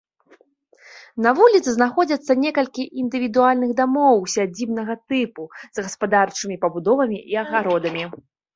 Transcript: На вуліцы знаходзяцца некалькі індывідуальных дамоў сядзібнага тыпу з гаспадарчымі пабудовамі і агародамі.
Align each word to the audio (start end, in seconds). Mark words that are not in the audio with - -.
На 1.25 1.33
вуліцы 1.39 1.69
знаходзяцца 1.75 2.31
некалькі 2.45 2.83
індывідуальных 3.03 3.75
дамоў 3.81 4.17
сядзібнага 4.37 4.93
тыпу 5.13 5.43
з 5.61 5.89
гаспадарчымі 5.91 6.61
пабудовамі 6.67 7.25
і 7.35 7.43
агародамі. 7.47 8.03